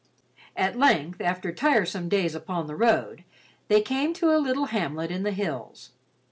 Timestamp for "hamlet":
4.73-5.11